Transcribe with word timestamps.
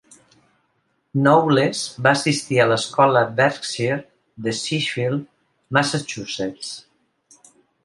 Knowles 1.25 1.81
va 2.07 2.13
assistir 2.19 2.57
a 2.63 2.65
l'escola 2.71 3.23
Berkshire 3.41 3.99
de 4.49 4.55
Sheffield, 4.63 5.31
Massachusetts. 5.79 6.75